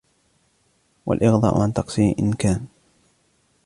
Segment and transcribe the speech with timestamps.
[1.05, 2.65] وَالْإِغْضَاءُ عَنْ تَقْصِيرٍ إنْ كَانَ